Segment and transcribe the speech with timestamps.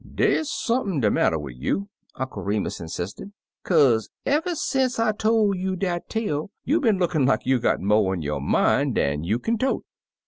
[0.15, 5.75] "Dey's sump'n de matter wid you," Uncle Remus insisted, "kaze eve'y sence I tol' you
[5.75, 9.59] dat tale, you been lookin' like you gof mo' on yo' min' dan you kin
[9.59, 9.85] tote."